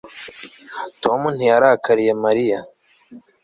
tom 1.03 1.21
ntiyarakariye 1.35 2.13
mariya 2.23 2.59